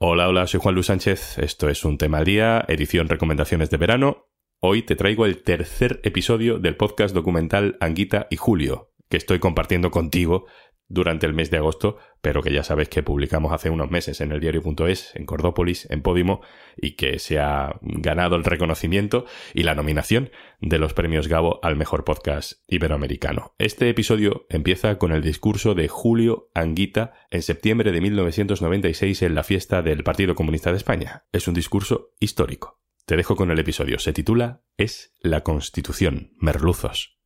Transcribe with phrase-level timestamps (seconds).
[0.00, 1.38] Hola, hola, soy Juan Luis Sánchez.
[1.38, 4.28] Esto es un tema al día, edición recomendaciones de verano.
[4.60, 9.90] Hoy te traigo el tercer episodio del podcast documental Anguita y Julio, que estoy compartiendo
[9.90, 10.46] contigo
[10.88, 14.32] durante el mes de agosto, pero que ya sabes que publicamos hace unos meses en
[14.32, 16.40] el diario.es, en Cordópolis, en Podimo,
[16.76, 20.30] y que se ha ganado el reconocimiento y la nominación
[20.60, 23.54] de los premios Gabo al mejor podcast iberoamericano.
[23.58, 29.44] Este episodio empieza con el discurso de Julio Anguita en septiembre de 1996 en la
[29.44, 31.24] fiesta del Partido Comunista de España.
[31.32, 32.80] Es un discurso histórico.
[33.04, 33.98] Te dejo con el episodio.
[33.98, 37.18] Se titula Es la Constitución, Merluzos.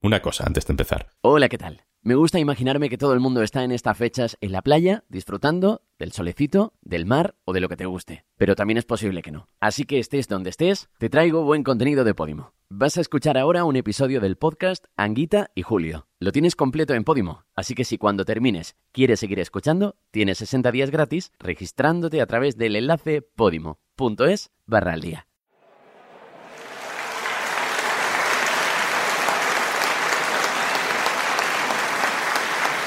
[0.00, 1.10] Una cosa antes de empezar.
[1.20, 1.86] Hola, ¿qué tal?
[2.06, 5.82] Me gusta imaginarme que todo el mundo está en estas fechas en la playa, disfrutando
[5.98, 8.24] del solecito, del mar o de lo que te guste.
[8.36, 9.48] Pero también es posible que no.
[9.58, 12.52] Así que estés donde estés, te traigo buen contenido de Podimo.
[12.68, 16.06] Vas a escuchar ahora un episodio del podcast Anguita y Julio.
[16.20, 20.70] Lo tienes completo en Podimo, así que si cuando termines quieres seguir escuchando, tienes 60
[20.70, 25.26] días gratis registrándote a través del enlace podimo.es barra al día.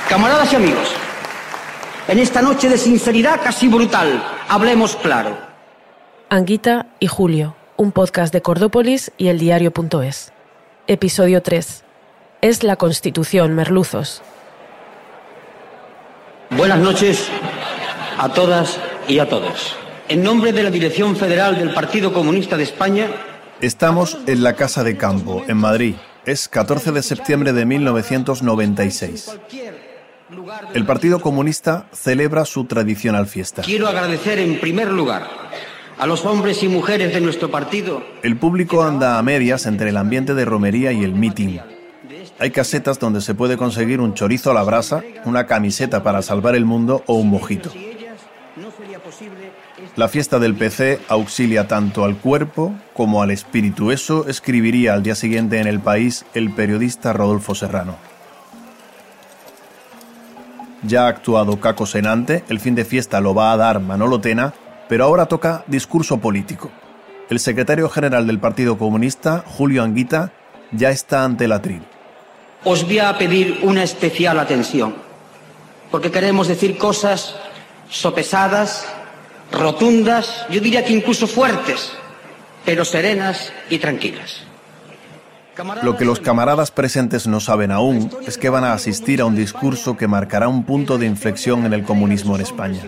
[0.09, 0.89] Camaradas y amigos,
[2.07, 5.37] en esta noche de sinceridad casi brutal, hablemos claro.
[6.29, 10.33] Anguita y Julio, un podcast de Cordópolis y el diario.es.
[10.87, 11.83] Episodio 3.
[12.41, 14.23] Es la Constitución, Merluzos.
[16.49, 17.29] Buenas noches
[18.17, 19.75] a todas y a todos.
[20.07, 23.05] En nombre de la Dirección Federal del Partido Comunista de España,
[23.61, 25.95] Estamos en la Casa de Campo, en Madrid.
[26.25, 29.37] Es 14 de septiembre de 1996.
[30.73, 33.63] El Partido Comunista celebra su tradicional fiesta.
[33.63, 35.27] quiero agradecer en primer lugar
[35.97, 39.97] a los hombres y mujeres de nuestro partido El público anda a medias entre el
[39.97, 41.57] ambiente de romería y el meeting.
[42.39, 46.55] Hay casetas donde se puede conseguir un chorizo a la brasa, una camiseta para salvar
[46.55, 47.71] el mundo o un mojito.
[49.95, 53.91] La fiesta del PC auxilia tanto al cuerpo como al espíritu.
[53.91, 58.08] Eso escribiría al día siguiente en El País el periodista Rodolfo Serrano.
[60.83, 64.53] Ya ha actuado Caco Senante, el fin de fiesta lo va a dar Manolo Tena,
[64.87, 66.71] pero ahora toca discurso político.
[67.29, 70.31] El secretario general del Partido Comunista, Julio Anguita,
[70.71, 71.83] ya está ante el atril.
[72.63, 74.95] os voy a pedir una especial atención,
[75.91, 77.35] porque queremos decir cosas
[77.89, 78.85] sopesadas,
[79.51, 81.91] rotundas, yo diría que incluso fuertes,
[82.65, 84.48] pero serenas y tranquilas.
[85.83, 89.35] Lo que los camaradas presentes no saben aún es que van a asistir a un
[89.35, 92.81] discurso que marcará un punto de inflexión en el comunismo en España.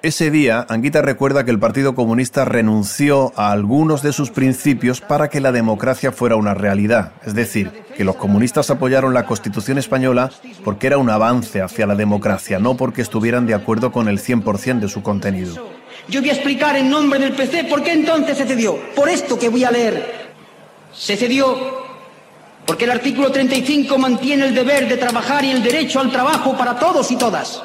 [0.00, 5.28] Ese día, Anguita recuerda que el Partido Comunista renunció a algunos de sus principios para
[5.28, 7.14] que la democracia fuera una realidad.
[7.26, 10.30] Es decir, que los comunistas apoyaron la Constitución española
[10.64, 14.78] porque era un avance hacia la democracia, no porque estuvieran de acuerdo con el 100%
[14.78, 15.77] de su contenido.
[16.08, 18.78] Yo voy a explicar en nombre del PC por qué entonces se cedió.
[18.94, 20.32] Por esto que voy a leer.
[20.94, 21.86] Se cedió
[22.68, 26.78] porque el artículo 35 mantiene el deber de trabajar y el derecho al trabajo para
[26.78, 27.62] todos y todas.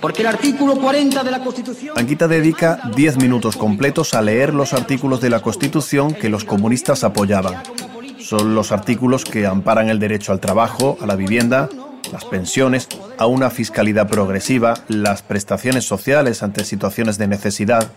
[0.00, 1.98] Porque el artículo 40 de la Constitución...
[1.98, 7.04] Anguita dedica 10 minutos completos a leer los artículos de la Constitución que los comunistas
[7.04, 7.62] apoyaban.
[8.20, 11.68] Son los artículos que amparan el derecho al trabajo, a la vivienda,
[12.12, 12.88] las pensiones,
[13.18, 17.90] a una fiscalidad progresiva, las prestaciones sociales ante situaciones de necesidad.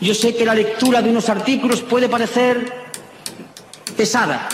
[0.00, 2.72] Yo sé que la lectura de unos artículos puede parecer
[3.96, 4.48] pesada,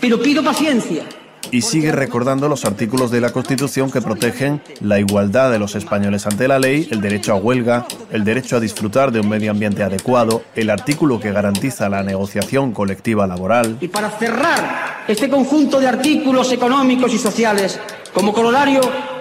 [0.00, 1.04] pero pido paciencia.
[1.50, 6.26] Y sigue recordando los artículos de la Constitución que protegen la igualdad de los españoles
[6.26, 9.82] ante la ley, el derecho a huelga, el derecho a disfrutar de un medio ambiente
[9.82, 13.78] adecuado, el artículo que garantiza la negociación colectiva laboral.
[13.80, 17.78] Y para cerrar este conjunto de artículos económicos y sociales,
[18.12, 18.80] como corolario,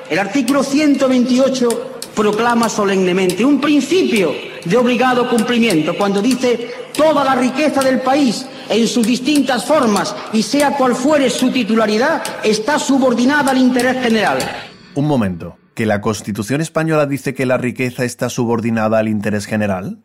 [0.10, 7.82] el artículo 128 proclama solemnemente un principio de obligado cumplimiento cuando dice toda la riqueza
[7.82, 13.58] del país en sus distintas formas y sea cual fuere su titularidad está subordinada al
[13.58, 14.40] interés general.
[14.96, 20.00] Un momento, ¿que la Constitución española dice que la riqueza está subordinada al interés general?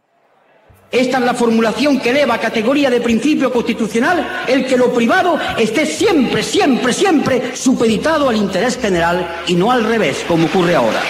[0.91, 5.39] Esta es la formulación que eleva a categoría de principio constitucional el que lo privado
[5.57, 11.01] esté siempre, siempre, siempre supeditado al interés general y no al revés, como ocurre ahora.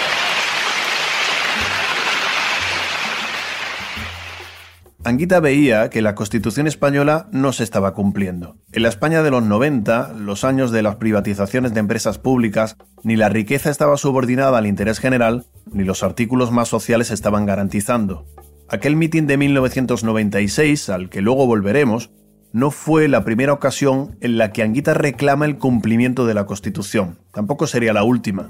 [5.03, 8.57] Anguita veía que la Constitución española no se estaba cumpliendo.
[8.71, 13.15] En la España de los 90, los años de las privatizaciones de empresas públicas, ni
[13.15, 18.27] la riqueza estaba subordinada al interés general, ni los artículos más sociales estaban garantizando.
[18.69, 22.11] Aquel mitin de 1996, al que luego volveremos,
[22.53, 27.17] no fue la primera ocasión en la que Anguita reclama el cumplimiento de la Constitución.
[27.33, 28.49] Tampoco sería la última.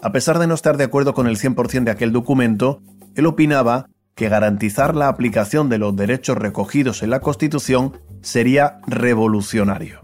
[0.00, 2.82] A pesar de no estar de acuerdo con el 100% de aquel documento,
[3.16, 10.00] él opinaba que garantizar la aplicación de los derechos recogidos en la Constitución sería revolucionario.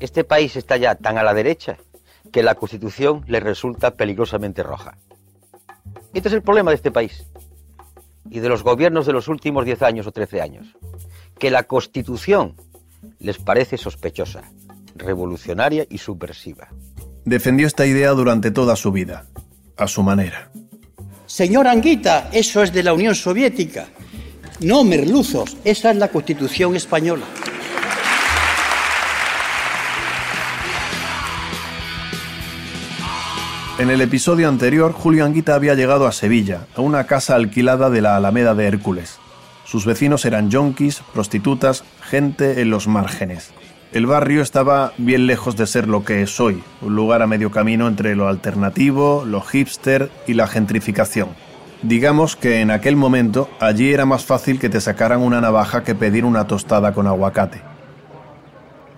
[0.00, 1.78] Este país está ya tan a la derecha
[2.32, 4.98] que la Constitución le resulta peligrosamente roja.
[6.14, 7.26] Este es el problema de este país
[8.30, 10.76] y de los gobiernos de los últimos 10 años o 13 años,
[11.38, 12.54] que la Constitución
[13.18, 14.42] les parece sospechosa,
[14.94, 16.68] revolucionaria y subversiva.
[17.24, 19.26] Defendió esta idea durante toda su vida,
[19.76, 20.50] a su manera.
[21.38, 23.86] Señor Anguita, eso es de la Unión Soviética.
[24.58, 27.24] No, merluzos, esa es la Constitución española.
[33.78, 38.00] En el episodio anterior, Julio Anguita había llegado a Sevilla, a una casa alquilada de
[38.00, 39.20] la Alameda de Hércules.
[39.64, 43.52] Sus vecinos eran yonkis, prostitutas, gente en los márgenes.
[43.90, 47.50] El barrio estaba bien lejos de ser lo que es hoy, un lugar a medio
[47.50, 51.30] camino entre lo alternativo, lo hipster y la gentrificación.
[51.82, 55.94] Digamos que en aquel momento allí era más fácil que te sacaran una navaja que
[55.94, 57.62] pedir una tostada con aguacate.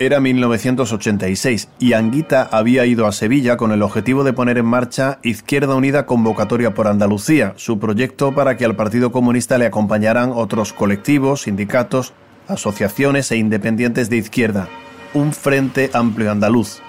[0.01, 5.21] Era 1986 y Anguita había ido a Sevilla con el objetivo de poner en marcha
[5.23, 10.73] Izquierda Unida Convocatoria por Andalucía, su proyecto para que al Partido Comunista le acompañaran otros
[10.73, 12.13] colectivos, sindicatos,
[12.51, 14.69] asociaciones e independientes de izquierda,
[15.15, 16.81] un Frente Amplio Andaluz.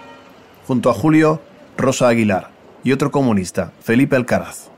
[0.68, 1.42] Junto a Julio,
[1.78, 2.50] Rosa Aguilar
[2.84, 4.70] y otro comunista, Felipe Alcaraz.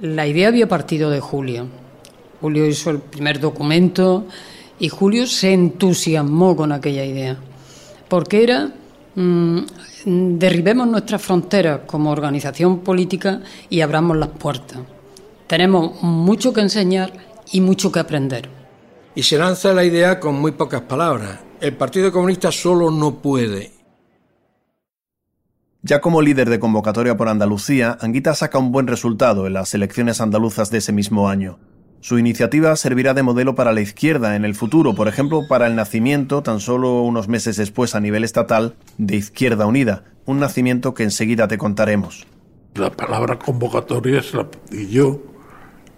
[0.00, 1.66] La idea había partido de Julio.
[2.40, 4.26] Julio hizo el primer documento
[4.78, 7.38] y Julio se entusiasmó con aquella idea,
[8.08, 8.70] porque era
[9.14, 9.60] mm,
[10.04, 13.40] derribemos nuestras fronteras como organización política
[13.70, 14.78] y abramos las puertas.
[15.46, 17.12] Tenemos mucho que enseñar
[17.52, 18.48] y mucho que aprender.
[19.14, 21.40] Y se lanza la idea con muy pocas palabras.
[21.60, 23.72] El Partido Comunista solo no puede.
[25.82, 30.20] Ya como líder de convocatoria por Andalucía, Anguita saca un buen resultado en las elecciones
[30.20, 31.58] andaluzas de ese mismo año.
[32.00, 35.74] Su iniciativa servirá de modelo para la izquierda en el futuro, por ejemplo, para el
[35.74, 41.02] nacimiento, tan solo unos meses después a nivel estatal, de Izquierda Unida, un nacimiento que
[41.02, 42.26] enseguida te contaremos.
[42.74, 45.33] La palabra convocatoria es la y yo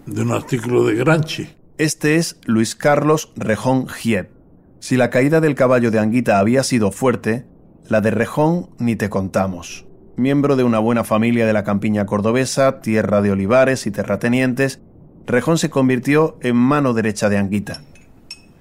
[0.07, 1.49] de un artículo de Granchi.
[1.77, 4.29] Este es Luis Carlos Rejón Gieb.
[4.79, 7.45] Si la caída del caballo de Anguita había sido fuerte,
[7.87, 9.85] la de Rejón ni te contamos.
[10.15, 14.79] Miembro de una buena familia de la campiña cordobesa, tierra de olivares y terratenientes,
[15.27, 17.83] Rejón se convirtió en mano derecha de Anguita.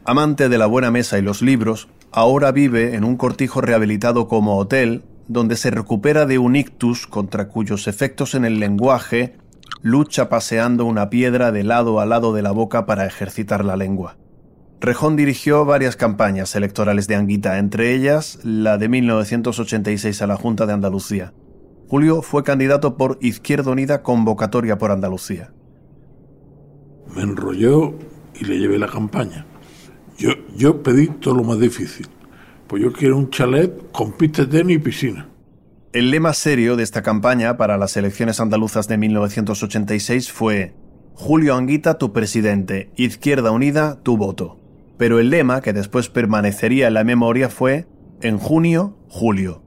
[0.04, 4.58] Amante de la buena mesa y los libros, ahora vive en un cortijo rehabilitado como
[4.58, 9.34] hotel, donde se recupera de un ictus contra cuyos efectos en el lenguaje
[9.86, 14.16] lucha paseando una piedra de lado a lado de la boca para ejercitar la lengua.
[14.80, 20.66] Rejón dirigió varias campañas electorales de Anguita, entre ellas la de 1986 a la Junta
[20.66, 21.32] de Andalucía.
[21.88, 25.52] Julio fue candidato por Izquierda Unida Convocatoria por Andalucía
[27.14, 27.94] me enrolló
[28.38, 29.46] y le llevé la campaña.
[30.18, 32.06] Yo, yo pedí todo lo más difícil.
[32.66, 35.28] Pues yo quiero un chalet con pista de tenis y piscina.
[35.96, 40.74] El lema serio de esta campaña para las elecciones andaluzas de 1986 fue
[41.14, 44.60] Julio Anguita tu presidente, Izquierda Unida tu voto.
[44.98, 47.86] Pero el lema que después permanecería en la memoria fue
[48.20, 49.62] En junio, Julio.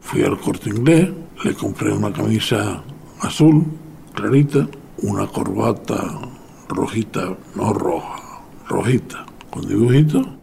[0.00, 1.10] Fui al corte inglés,
[1.44, 2.82] le compré una camisa
[3.20, 3.66] azul,
[4.14, 4.66] clarita,
[5.02, 6.18] una corbata
[6.66, 10.38] rojita, no roja, rojita, con dibujito.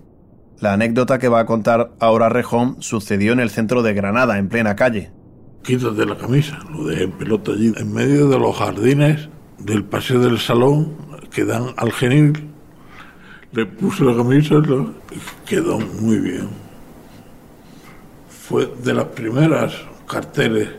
[0.59, 4.47] La anécdota que va a contar ahora Rejón sucedió en el centro de Granada, en
[4.47, 5.11] plena calle.
[5.63, 10.19] Quítate la camisa, lo dejé en pelota allí, en medio de los jardines del paseo
[10.19, 10.95] del salón
[11.29, 12.49] que dan al genil.
[13.51, 16.49] Le puse la camisa y quedó muy bien.
[18.29, 19.73] Fue de las primeras
[20.07, 20.69] carteles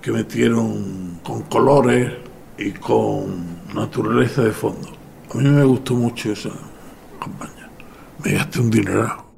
[0.00, 2.12] que metieron con colores
[2.58, 4.88] y con naturaleza de fondo.
[5.32, 6.50] A mí me gustó mucho esa
[7.18, 7.70] campaña.
[8.24, 9.31] Me gasté un dinero.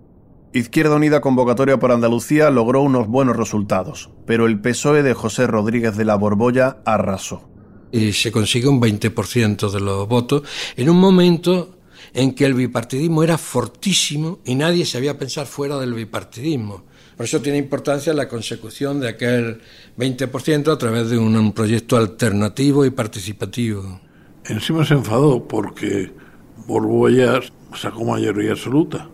[0.55, 5.97] Izquierda Unida Convocatoria por Andalucía logró unos buenos resultados, pero el PSOE de José Rodríguez
[5.97, 7.49] de la Borbolla arrasó.
[7.91, 10.43] Y se consigue un 20% de los votos
[10.77, 11.79] en un momento
[12.13, 16.85] en que el bipartidismo era fortísimo y nadie sabía pensar fuera del bipartidismo.
[17.17, 19.61] Por eso tiene importancia la consecución de aquel
[19.99, 24.01] 20% a través de un proyecto alternativo y participativo.
[24.45, 26.13] Encima se enfadó porque
[26.65, 27.41] Borbolla
[27.75, 29.09] sacó mayoría absoluta.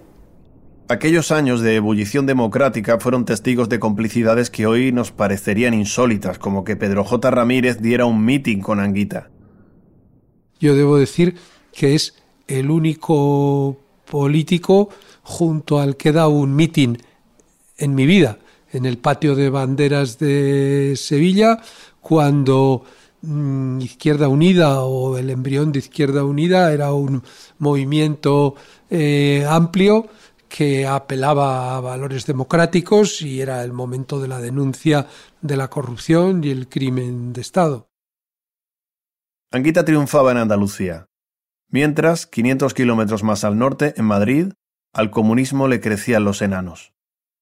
[0.91, 6.65] Aquellos años de ebullición democrática fueron testigos de complicidades que hoy nos parecerían insólitas, como
[6.65, 7.31] que Pedro J.
[7.31, 9.31] Ramírez diera un mitin con Anguita.
[10.59, 11.37] Yo debo decir
[11.73, 12.15] que es
[12.49, 13.77] el único
[14.11, 14.89] político
[15.23, 16.99] junto al que da un mitin
[17.79, 18.39] en mi vida.
[18.73, 21.61] en el patio de banderas de Sevilla,
[22.01, 22.85] cuando
[23.23, 27.23] mm, Izquierda Unida o el embrión de Izquierda Unida era un
[27.59, 28.55] movimiento
[28.89, 30.09] eh, amplio
[30.51, 35.07] que apelaba a valores democráticos y era el momento de la denuncia
[35.41, 37.89] de la corrupción y el crimen de Estado.
[39.53, 41.07] Anguita triunfaba en Andalucía,
[41.69, 44.53] mientras, 500 kilómetros más al norte, en Madrid,
[44.93, 46.93] al comunismo le crecían los enanos.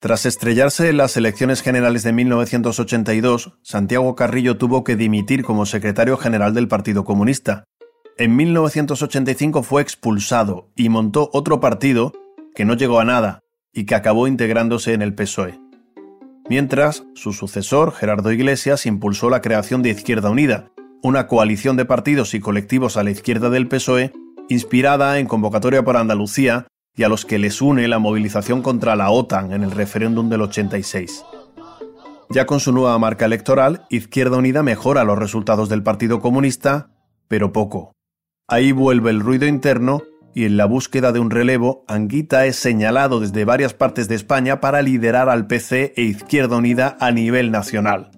[0.01, 6.17] Tras estrellarse en las elecciones generales de 1982, Santiago Carrillo tuvo que dimitir como secretario
[6.19, 7.65] general del Partido Comunista.
[8.17, 12.13] En 1985 fue expulsado y montó otro partido
[12.59, 15.61] que no llegó a nada y que acabó integrándose en el PSOE.
[16.51, 22.35] Mientras, su sucesor, Gerardo Iglesias, impulsó la creación de Izquierda Unida, una coalición de partidos
[22.35, 24.11] y colectivos a la izquierda del PSOE,
[24.49, 29.11] inspirada en convocatoria por Andalucía y a los que les une la movilización contra la
[29.11, 31.25] OTAN en el referéndum del 86.
[32.29, 36.91] Ya con su nueva marca electoral, Izquierda Unida mejora los resultados del Partido Comunista,
[37.29, 37.93] pero poco.
[38.49, 40.03] Ahí vuelve el ruido interno
[40.39, 44.61] y en la búsqueda de un relevo, Anguita es señalado desde varias partes de España
[44.61, 48.13] para liderar al PC e Izquierda Unida a nivel nacional.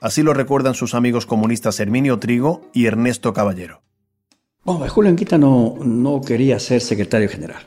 [0.00, 3.82] Así lo recuerdan sus amigos comunistas Herminio Trigo y Ernesto Caballero.
[4.64, 7.62] Bueno, Julio Anguita no, no quería ser secretario general.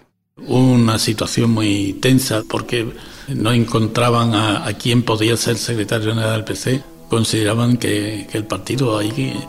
[0.48, 2.92] Una situación muy tensa porque
[3.28, 6.82] no encontraban a, quién podía ser secretario general del PC.
[7.10, 9.40] Consideraban que, el partido ahí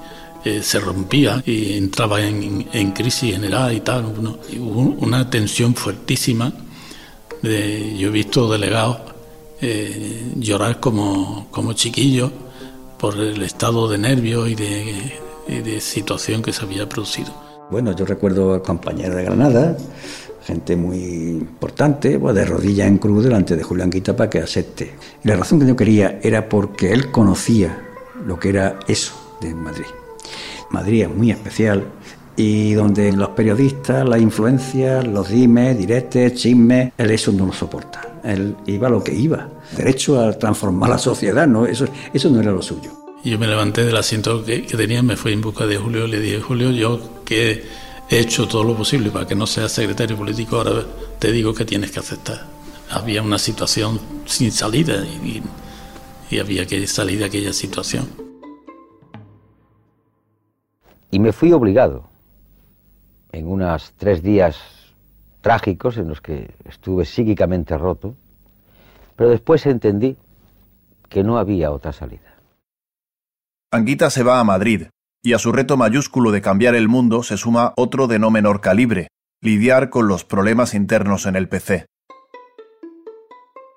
[0.45, 4.07] eh, se rompía y entraba en, crisis general y tal.
[4.07, 6.53] hubo una tensión fuertísima.
[7.43, 8.99] Yo he visto delegados
[9.63, 12.31] eh, llorar como, como chiquillos
[12.99, 17.33] por el estado de nervios y de, situación que se había producido.
[17.71, 19.77] Bueno, yo recuerdo al compañero de Granada,
[20.45, 24.95] gente muy importante, pues de rodillas en cruz delante de Julián Quita para que acepte.
[25.25, 27.83] Y la razón que yo quería era porque él conocía
[28.25, 30.00] lo que era eso de Madrid.
[30.71, 31.85] Madrid es muy especial
[32.37, 38.01] y donde los periodistas, las influencias, los dimes, directes, chismes, él eso no lo soporta.
[38.25, 41.67] Él iba lo que iba, derecho a transformar la sociedad, ¿no?
[41.67, 42.93] Eso, eso no era lo suyo.
[43.25, 46.21] Yo me levanté del asiento que, que tenía, me fui en busca de Julio, le
[46.21, 47.63] dije, Julio, yo que
[48.09, 50.85] he hecho todo lo posible para que no seas secretario político, ahora
[51.19, 52.47] te digo que tienes que aceptar.
[52.91, 55.43] Había una situación sin salida y,
[56.39, 58.30] había que salir de aquella situación.
[61.11, 62.09] Y me fui obligado,
[63.33, 64.59] en unos tres días
[65.41, 68.15] trágicos en los que estuve psíquicamente roto,
[69.17, 70.17] pero después entendí
[71.09, 72.37] que no había otra salida.
[73.73, 74.87] Anguita se va a Madrid,
[75.23, 78.61] y a su reto mayúsculo de cambiar el mundo se suma otro de no menor
[78.61, 79.09] calibre,
[79.43, 81.87] lidiar con los problemas internos en el PC.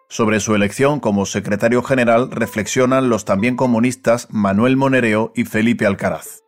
[0.10, 6.43] Sobre su elección como secretario general reflexionan los también comunistas Manuel Monereo y Felipe Alcaraz.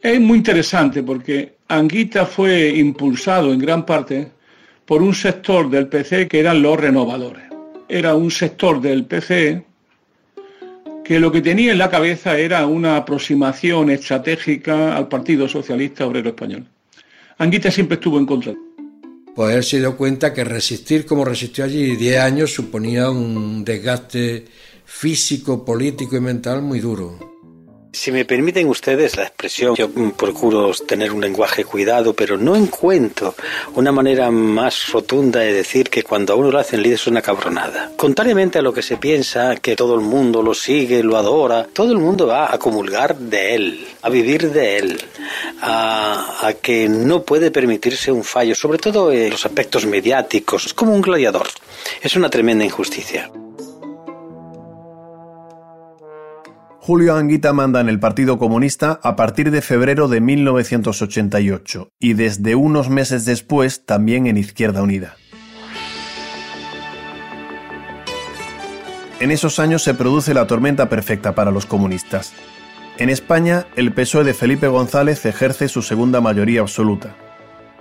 [0.00, 4.28] Es muy interesante porque Anguita fue impulsado en gran parte
[4.86, 7.42] por un sector del PC que eran los renovadores.
[7.88, 9.64] Era un sector del PC
[11.04, 16.28] que lo que tenía en la cabeza era una aproximación estratégica al Partido Socialista Obrero
[16.28, 16.66] Español.
[17.38, 18.54] Anguita siempre estuvo en contra.
[19.34, 24.44] Pues él se dio cuenta que resistir como resistió allí 10 años suponía un desgaste
[24.84, 27.37] físico, político y mental muy duro.
[27.90, 33.34] Si me permiten ustedes la expresión, yo procuro tener un lenguaje cuidado, pero no encuentro
[33.74, 37.22] una manera más rotunda de decir que cuando a uno lo hacen líder es una
[37.22, 37.90] cabronada.
[37.96, 41.92] Contrariamente a lo que se piensa, que todo el mundo lo sigue, lo adora, todo
[41.92, 45.00] el mundo va a comulgar de él, a vivir de él,
[45.62, 50.66] a, a que no puede permitirse un fallo, sobre todo en los aspectos mediáticos.
[50.66, 51.48] Es como un gladiador.
[52.02, 53.30] Es una tremenda injusticia.
[56.88, 62.54] Julio Anguita manda en el Partido Comunista a partir de febrero de 1988 y desde
[62.54, 65.14] unos meses después también en Izquierda Unida.
[69.20, 72.32] En esos años se produce la tormenta perfecta para los comunistas.
[72.96, 77.16] En España, el PSOE de Felipe González ejerce su segunda mayoría absoluta.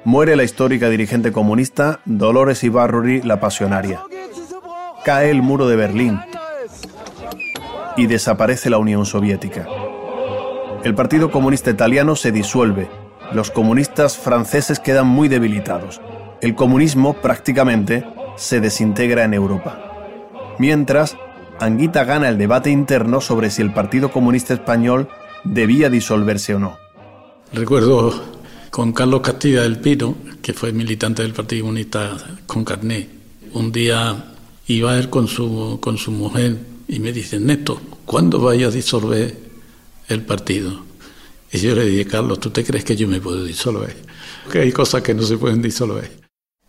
[0.04, 4.02] Muere la histórica dirigente comunista Dolores Ibarruri la Pasionaria.
[5.06, 6.20] Cae el muro de Berlín,
[7.98, 9.68] y desaparece la Unión Soviética.
[10.84, 12.90] El Partido Comunista Italiano se disuelve,
[13.34, 16.00] los comunistas franceses quedan muy debilitados,
[16.42, 18.06] el comunismo prácticamente
[18.38, 19.82] se desintegra en Europa.
[20.60, 21.18] Mientras,
[21.60, 25.10] Anguita gana el debate interno sobre si el Partido Comunista Español
[25.44, 26.78] debía disolverse o no.
[27.52, 28.14] Recuerdo
[28.70, 33.10] con Carlos Castilla del Pino, que fue militante del Partido Comunista con carné,
[33.54, 34.16] un día
[34.86, 39.36] va él con su, con su mujer y me dice, Neto, ¿cuándo vaya a disolver
[40.08, 40.86] el partido?
[41.52, 43.96] Y yo le dije, Carlos, ¿tú te crees que yo me puedo disolver?
[44.52, 46.12] Que hay cosas que no se pueden disolver.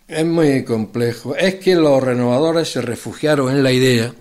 [0.06, 1.36] Es muy complejo.
[1.36, 4.14] Es que los renovadores se refugiaron en la idea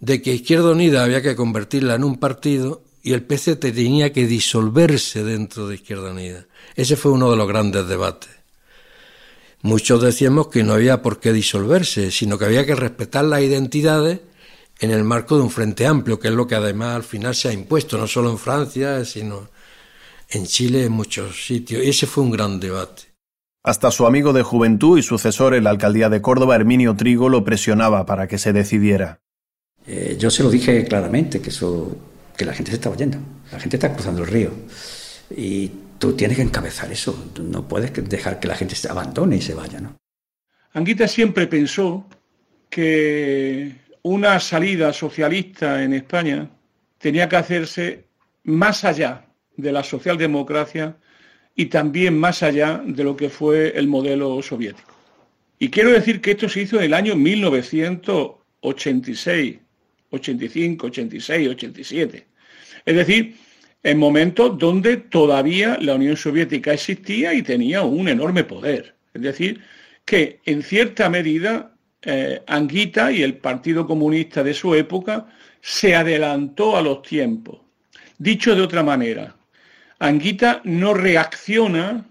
[0.00, 4.26] de que Izquierda Unida había que convertirla en un partido y el PC tenía que
[4.26, 6.46] disolverse dentro de Izquierda Unida.
[6.76, 8.30] Ese fue uno de los grandes debates.
[9.62, 14.20] Muchos decíamos que no había por qué disolverse, sino que había que respetar las identidades
[14.82, 17.48] en el marco de un frente amplio, que es lo que además al final se
[17.48, 19.48] ha impuesto, no solo en Francia, sino
[20.28, 21.82] en Chile, en muchos sitios.
[21.84, 23.04] Ese fue un gran debate.
[23.62, 27.44] Hasta su amigo de juventud y sucesor en la alcaldía de Córdoba, Herminio Trigo, lo
[27.44, 29.20] presionaba para que se decidiera.
[29.86, 31.96] Eh, yo se lo dije claramente, que, eso,
[32.36, 33.18] que la gente se estaba yendo,
[33.52, 34.50] la gente está cruzando el río.
[35.30, 35.70] Y
[36.00, 39.54] tú tienes que encabezar eso, no puedes dejar que la gente se abandone y se
[39.54, 39.80] vaya.
[39.80, 39.96] ¿no?
[40.72, 42.04] Anguita siempre pensó
[42.68, 46.50] que una salida socialista en España
[46.98, 48.04] tenía que hacerse
[48.44, 50.96] más allá de la socialdemocracia
[51.54, 54.90] y también más allá de lo que fue el modelo soviético.
[55.58, 59.58] Y quiero decir que esto se hizo en el año 1986,
[60.10, 62.26] 85, 86, 87.
[62.84, 63.36] Es decir,
[63.82, 68.94] en momentos donde todavía la Unión Soviética existía y tenía un enorme poder.
[69.14, 69.60] Es decir,
[70.04, 75.26] que en cierta medida eh, Anguita y el Partido Comunista de su época
[75.60, 77.60] se adelantó a los tiempos.
[78.18, 79.36] Dicho de otra manera,
[79.98, 82.04] Anguita no reacciona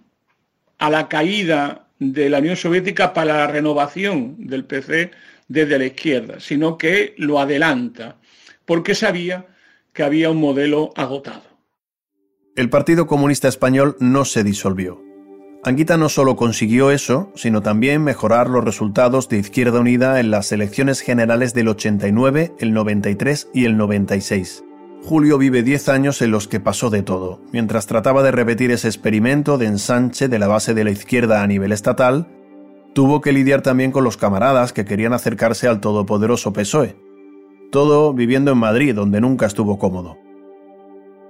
[0.78, 5.12] a la caída de la Unión Soviética para la renovación del PC
[5.48, 8.16] desde la izquierda, sino que lo adelanta,
[8.66, 9.46] porque sabía
[9.94, 11.44] que había un modelo agotado.
[12.56, 15.11] El Partido Comunista Español no se disolvió.
[15.64, 20.52] Anguita no solo consiguió eso, sino también mejorar los resultados de Izquierda Unida en las
[20.52, 24.64] elecciones generales del 89, el 93 y el 96.
[25.04, 28.88] Julio vive 10 años en los que pasó de todo, mientras trataba de repetir ese
[28.88, 32.28] experimento de ensanche de la base de la izquierda a nivel estatal,
[32.96, 36.96] tuvo que lidiar también con los camaradas que querían acercarse al todopoderoso PSOE.
[37.72, 40.18] Todo viviendo en Madrid, donde nunca estuvo cómodo.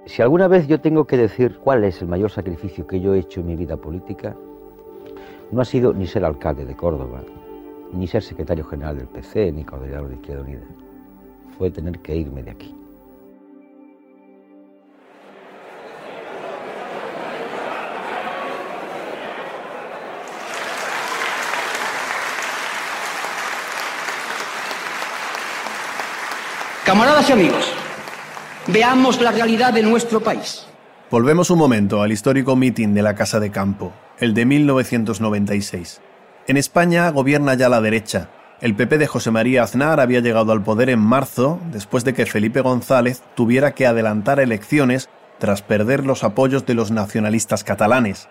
[0.04, 3.20] Si alguna vez yo tengo que decir cuál es el mayor sacrificio que yo he
[3.20, 4.34] hecho en mi vida política,
[5.52, 7.22] no ha sido ni ser alcalde de Córdoba,
[7.92, 10.62] ni ser secretario general del PC, ni coordinador de Izquierda Unida.
[11.56, 12.74] Fue tener que irme de aquí.
[26.84, 27.72] Camaradas y amigos,
[28.66, 30.66] veamos la realidad de nuestro país.
[31.10, 36.00] Volvemos un momento al histórico mitin de la Casa de Campo, el de 1996.
[36.46, 38.30] En España gobierna ya la derecha.
[38.60, 42.26] El PP de José María Aznar había llegado al poder en marzo, después de que
[42.26, 48.28] Felipe González tuviera que adelantar elecciones tras perder los apoyos de los nacionalistas catalanes.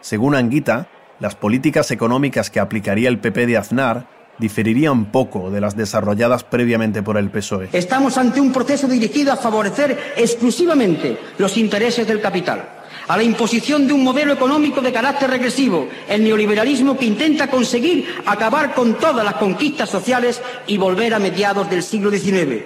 [0.00, 0.88] Según Anguita,
[1.20, 4.06] las políticas económicas que aplicaría el PP de Aznar
[4.38, 7.70] diferirían poco de las desarrolladas previamente por el PSOE.
[7.72, 12.68] Estamos ante un proceso dirigido a favorecer exclusivamente los intereses del capital,
[13.08, 18.06] a la imposición de un modelo económico de carácter regresivo, el neoliberalismo que intenta conseguir
[18.26, 22.64] acabar con todas las conquistas sociales y volver a mediados del siglo XIX.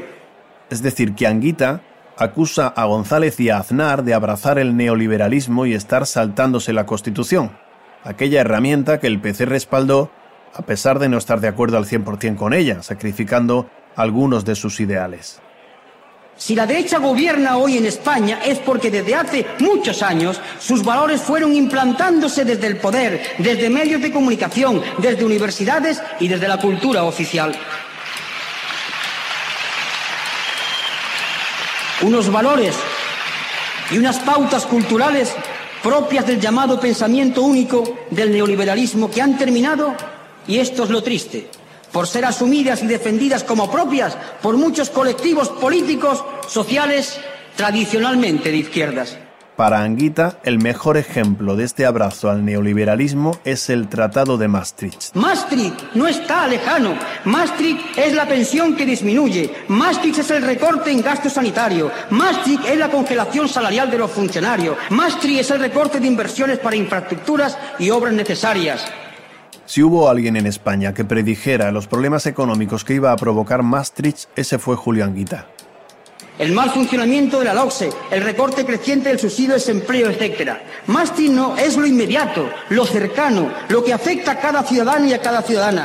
[0.70, 1.82] Es decir, que Anguita
[2.16, 7.52] acusa a González y a Aznar de abrazar el neoliberalismo y estar saltándose la Constitución,
[8.04, 10.10] aquella herramienta que el PC respaldó
[10.54, 14.80] a pesar de no estar de acuerdo al 100% con ella, sacrificando algunos de sus
[14.80, 15.40] ideales.
[16.36, 21.20] Si la derecha gobierna hoy en España es porque desde hace muchos años sus valores
[21.20, 27.04] fueron implantándose desde el poder, desde medios de comunicación, desde universidades y desde la cultura
[27.04, 27.52] oficial.
[32.00, 32.74] Unos valores
[33.90, 35.34] y unas pautas culturales
[35.82, 39.94] propias del llamado pensamiento único del neoliberalismo que han terminado
[40.46, 41.48] y esto es lo triste,
[41.92, 47.18] por ser asumidas y defendidas como propias por muchos colectivos políticos, sociales,
[47.56, 49.18] tradicionalmente de izquierdas.
[49.60, 55.14] Para Anguita, el mejor ejemplo de este abrazo al neoliberalismo es el Tratado de Maastricht.
[55.14, 56.94] Maastricht no está lejano.
[57.26, 59.52] Maastricht es la pensión que disminuye.
[59.68, 61.90] Maastricht es el recorte en gasto sanitario.
[62.08, 64.78] Maastricht es la congelación salarial de los funcionarios.
[64.88, 68.86] Maastricht es el recorte de inversiones para infraestructuras y obras necesarias.
[69.70, 74.24] Si hubo alguien en España que predijera los problemas económicos que iba a provocar Maastricht,
[74.34, 75.46] ese fue Julio Anguita.
[76.40, 80.54] El mal funcionamiento de la LOCSE, el recorte creciente del subsidio de desempleo, etc.
[80.88, 85.20] Maastricht no es lo inmediato, lo cercano, lo que afecta a cada ciudadano y a
[85.20, 85.84] cada ciudadana.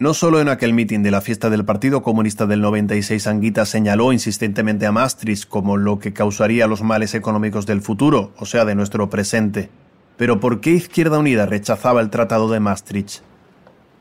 [0.00, 4.12] No solo en aquel mitin de la fiesta del Partido Comunista del 96 Anguita señaló
[4.12, 8.74] insistentemente a Maastricht como lo que causaría los males económicos del futuro, o sea, de
[8.74, 9.70] nuestro presente.
[10.16, 13.20] Pero ¿por qué Izquierda Unida rechazaba el Tratado de Maastricht?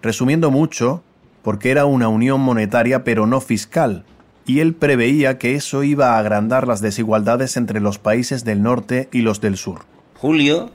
[0.01, 1.03] Resumiendo mucho,
[1.41, 4.05] porque era una unión monetaria pero no fiscal,
[4.45, 9.09] y él preveía que eso iba a agrandar las desigualdades entre los países del norte
[9.11, 9.81] y los del sur.
[10.15, 10.71] Julio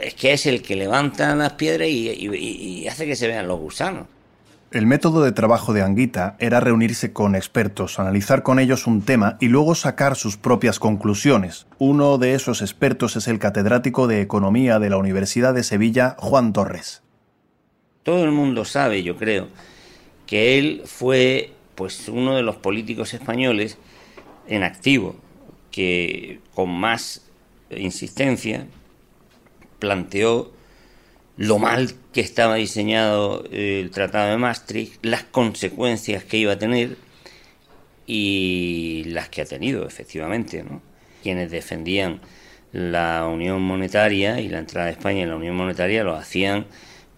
[0.00, 3.58] es que es el que levanta las piedras y, y hace que se vean los
[3.58, 4.06] gusanos.
[4.70, 9.38] El método de trabajo de Anguita era reunirse con expertos, analizar con ellos un tema
[9.40, 11.66] y luego sacar sus propias conclusiones.
[11.78, 16.52] Uno de esos expertos es el catedrático de Economía de la Universidad de Sevilla, Juan
[16.52, 17.02] Torres.
[18.02, 19.48] Todo el mundo sabe, yo creo,
[20.26, 23.78] que él fue pues uno de los políticos españoles
[24.48, 25.16] en activo
[25.70, 27.24] que con más
[27.70, 28.66] insistencia
[29.78, 30.52] planteó
[31.38, 36.96] lo mal que estaba diseñado el Tratado de Maastricht, las consecuencias que iba a tener
[38.08, 40.64] y las que ha tenido, efectivamente.
[40.64, 40.82] ¿no?
[41.22, 42.20] Quienes defendían
[42.72, 46.66] la Unión Monetaria y la entrada de España en la Unión Monetaria lo hacían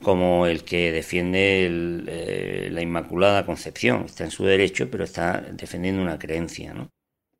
[0.02, 1.66] como el que defiende
[2.06, 4.04] eh, la Inmaculada Concepción.
[4.04, 6.74] Está en su derecho, pero está defendiendo una creencia.
[6.74, 6.90] ¿no?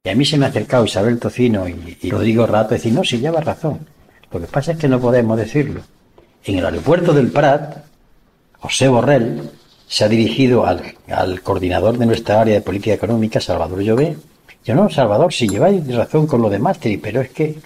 [0.02, 2.94] Y a mí se me ha acercado Isabel Tocino y, y Rodrigo Rato y decir,
[2.94, 3.86] no, si lleva razón.
[4.32, 5.82] Lo que pasa es que no podemos decirlo.
[6.42, 7.84] En el aeropuerto del Prat,
[8.60, 9.50] José Borrell
[9.86, 14.16] se ha dirigido al, coordinador de nuestra área de política económica, Salvador Llové.
[14.64, 17.56] Yo no, Salvador, si lleváis razón con lo de Maastricht, pero es que.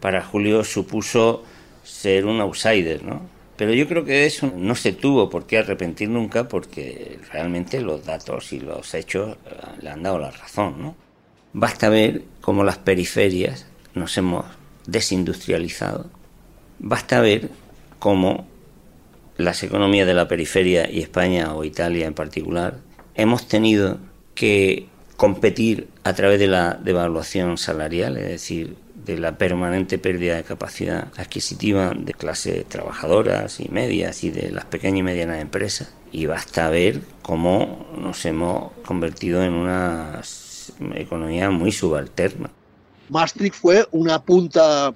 [0.00, 1.42] Para Julio supuso
[1.82, 3.20] ser un outsider, ¿no?
[3.56, 8.04] Pero yo creo que eso no se tuvo por qué arrepentir nunca porque realmente los
[8.04, 10.94] datos y los hechos eh, le han dado la razón, ¿no?
[11.52, 14.44] Basta ver cómo las periferias nos hemos
[14.86, 16.17] desindustrializado
[16.78, 17.50] Basta ver
[17.98, 18.46] cómo
[19.36, 22.78] las economías de la periferia y España o Italia en particular
[23.14, 23.98] hemos tenido
[24.34, 30.44] que competir a través de la devaluación salarial, es decir, de la permanente pérdida de
[30.44, 35.92] capacidad adquisitiva de clases trabajadoras y medias y de las pequeñas y medianas empresas.
[36.12, 40.20] Y basta ver cómo nos hemos convertido en una
[40.94, 42.50] economía muy subalterna.
[43.08, 44.94] Maastricht fue una punta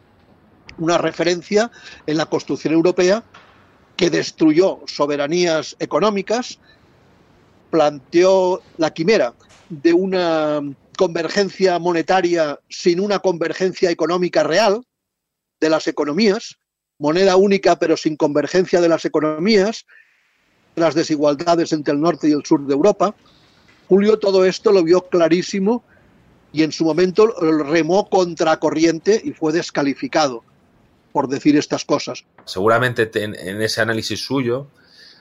[0.83, 1.71] una referencia
[2.07, 3.23] en la construcción europea
[3.97, 6.59] que destruyó soberanías económicas,
[7.71, 9.35] planteó la quimera
[9.69, 10.61] de una
[10.99, 14.85] convergencia monetaria sin una convergencia económica real
[15.61, 16.59] de las economías,
[16.99, 19.87] moneda única pero sin convergencia de las economías,
[20.75, 23.15] las desigualdades entre el norte y el sur de Europa.
[23.89, 25.85] Julio todo esto lo vio clarísimo
[26.53, 27.29] y en su momento
[27.65, 30.45] remó contracorriente y fue descalificado
[31.13, 32.25] por decir estas cosas.
[32.45, 34.67] Seguramente en, ese análisis suyo,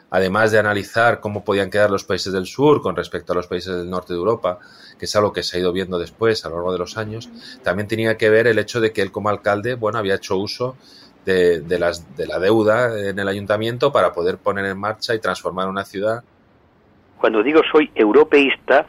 [0.10, 3.75] además de analizar cómo podían quedar los países del sur con respecto a los países
[3.75, 4.60] del norte de Europa,
[4.97, 7.30] que es algo que se ha ido viendo después a lo largo de los años,
[7.63, 10.75] también tenía que ver el hecho de que él como alcalde, bueno, había hecho uso
[11.25, 15.67] de, las, de la deuda en el ayuntamiento para poder poner en marcha y transformar
[15.67, 16.23] una ciudad.
[17.19, 18.88] Cuando digo soy europeísta,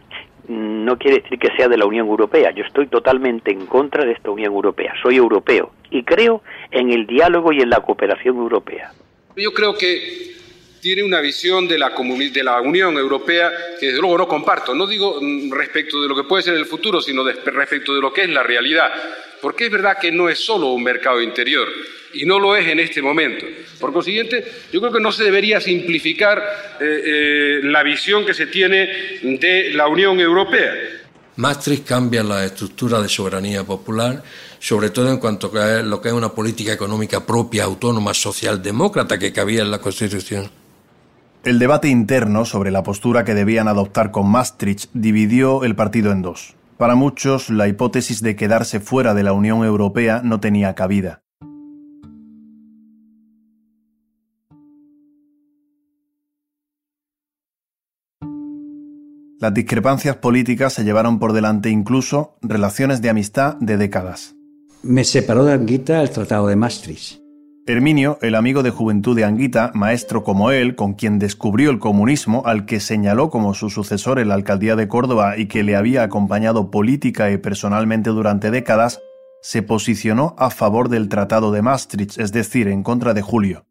[0.48, 2.50] no quiere decir que sea de la Unión Europea.
[2.52, 4.94] Yo estoy totalmente en contra de esta Unión Europea.
[5.02, 8.92] Soy europeo y creo en el diálogo y en la cooperación europea.
[9.36, 10.32] Yo creo que
[10.80, 14.74] tiene una visión de la, de la Unión Europea que desde luego no comparto.
[14.74, 18.12] No digo mm, respecto de lo que puede ser el futuro, sino respecto de lo
[18.12, 18.90] que es la realidad.
[19.40, 21.68] Porque es verdad que no es solo un mercado interior
[22.14, 23.46] y no lo es en este momento.
[23.78, 26.38] Por consiguiente, yo creo que no se debería simplificar
[26.80, 30.74] eh, eh, la visión que se tiene de la Unión Europea.
[31.36, 34.22] Maastricht cambia la estructura de soberanía popular,
[34.62, 39.32] sobre todo en cuanto a lo que es una política económica propia, autónoma, socialdemócrata que
[39.32, 40.48] cabía en la Constitución.
[41.42, 46.22] El debate interno sobre la postura que debían adoptar con Maastricht dividió el partido en
[46.22, 46.54] dos.
[46.76, 51.24] Para muchos, la hipótesis de quedarse fuera de la Unión Europea no tenía cabida.
[59.40, 64.36] Las discrepancias políticas se llevaron por delante incluso relaciones de amistad de décadas.
[64.82, 67.20] Me separó de Anguita el Tratado de Maastricht.
[67.66, 72.42] Herminio, el amigo de juventud de Anguita, maestro como él, con quien descubrió el comunismo,
[72.44, 76.02] al que señaló como su sucesor en la alcaldía de Córdoba y que le había
[76.02, 79.00] acompañado política y personalmente durante décadas,
[79.42, 83.64] se posicionó a favor del Tratado de Maastricht, es decir, en contra de Julio.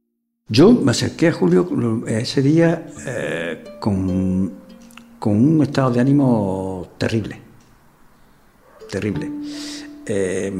[0.47, 4.61] Yo me acerqué a Julio ese día eh, con
[5.21, 7.39] con un estado de ánimo terrible,
[8.89, 9.29] terrible.
[10.13, 10.53] Eh,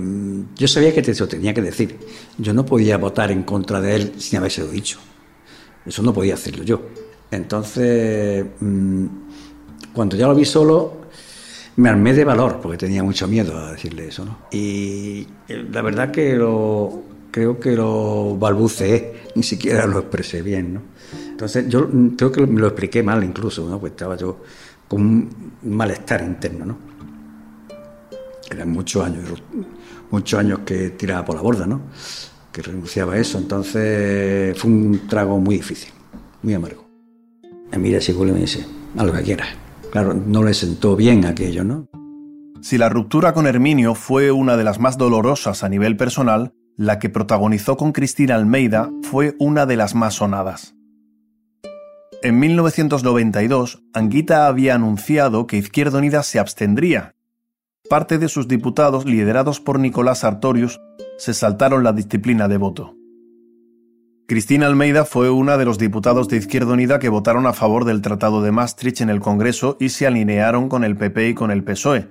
[0.55, 1.97] yo sabía que te lo tenía que decir.
[2.37, 4.99] Yo no podía votar en contra de él sin habérselo dicho.
[5.85, 6.81] Eso no podía hacerlo yo.
[7.29, 9.05] Entonces, mm,
[9.93, 11.01] cuando ya lo vi solo,
[11.75, 14.37] me armé de valor, porque tenía mucho miedo a decirle eso, ¿no?
[14.51, 20.75] Y eh, la verdad que lo, creo que lo balbuceé, ni siquiera lo expresé bien,
[20.75, 20.81] ¿no?
[21.29, 23.79] Entonces, yo creo que me lo expliqué mal incluso, ¿no?
[23.79, 24.37] Pues estaba yo
[24.87, 26.90] con un malestar interno, ¿no?
[28.51, 29.41] Eran muchos años,
[30.11, 31.81] muchos años que tiraba por la borda, ¿no?
[32.51, 35.91] Que renunciaba a eso, entonces fue un trago muy difícil,
[36.43, 36.85] muy amargo.
[37.71, 38.65] Me mira si me dice,
[38.97, 39.47] a lo que quieras.
[39.91, 41.87] Claro, no le sentó bien aquello, ¿no?
[42.61, 46.99] Si la ruptura con Herminio fue una de las más dolorosas a nivel personal, la
[46.99, 50.75] que protagonizó con Cristina Almeida fue una de las más sonadas.
[52.21, 57.13] En 1992, Anguita había anunciado que Izquierda Unida se abstendría.
[57.91, 60.80] Parte de sus diputados, liderados por Nicolás Artorius,
[61.17, 62.95] se saltaron la disciplina de voto.
[64.30, 68.01] Cristina Almeida fue una de los diputados de Izquierda Unida que votaron a favor del
[68.01, 71.65] Tratado de Maastricht en el Congreso y se alinearon con el PP y con el
[71.65, 72.08] PSOE.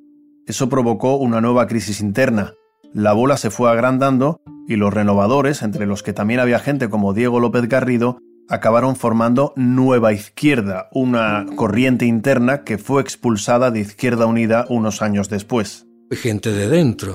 [0.47, 2.53] Eso provocó una nueva crisis interna.
[2.93, 7.14] La bola se fue agrandando y los renovadores, entre los que también había gente como
[7.14, 8.19] Diego López Garrido,
[8.51, 15.31] acabaron formando Nueva Izquierda, una corriente interna que fue expulsada de Izquierda Unida unos años
[15.31, 15.87] después.
[16.11, 17.15] Gente de dentro,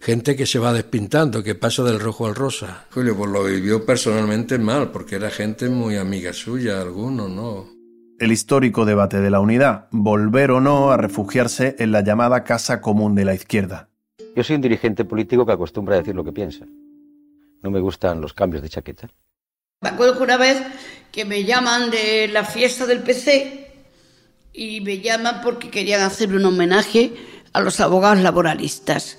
[0.00, 2.86] gente que se va despintando, que pasa del rojo al rosa.
[2.90, 7.66] Julio pues lo vivió personalmente mal, porque era gente muy amiga suya, algunos, ¿no?
[8.18, 12.80] El histórico debate de la unidad, volver o no a refugiarse en la llamada Casa
[12.80, 13.90] Común de la Izquierda.
[14.34, 16.64] Yo soy un dirigente político que acostumbra a decir lo que piensa.
[17.62, 19.08] No me gustan los cambios de chaqueta.
[19.84, 20.56] Me acuerdo que una vez
[21.12, 23.70] que me llaman de la fiesta del PC
[24.54, 27.12] y me llaman porque querían hacer un homenaje
[27.52, 29.18] a los abogados laboralistas.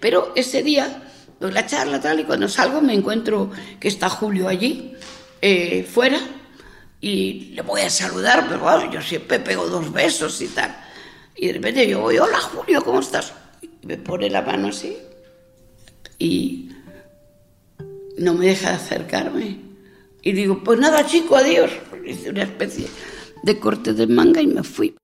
[0.00, 1.04] Pero ese día
[1.38, 4.96] doy la charla tal y cuando salgo me encuentro que está Julio allí,
[5.40, 6.18] eh, fuera,
[7.00, 10.76] y le voy a saludar, pero bueno, yo siempre pego dos besos y tal.
[11.36, 13.32] Y de repente yo voy, hola Julio, ¿cómo estás?
[13.62, 14.96] Y me pone la mano así
[16.18, 16.68] y
[18.18, 19.69] no me deja de acercarme.
[20.22, 21.70] Y digo, pues nada chico, adiós.
[22.04, 22.86] Hice una especie
[23.42, 24.96] de corte de manga y me fui.